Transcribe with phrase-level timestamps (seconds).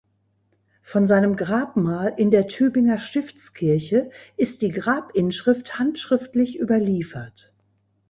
[0.81, 7.53] Von seinem Grabmal in der Tübinger Stiftskirche ist die Grabinschrift handschriftlich überliefert.